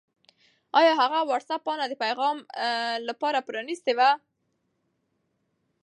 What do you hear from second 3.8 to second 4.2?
وه؟